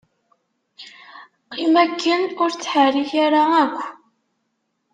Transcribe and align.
Qqim 1.49 1.73
akken 1.83 2.21
ur 2.43 2.51
ttḥerrik 2.53 3.11
ara 3.25 3.41
akk. 3.63 3.79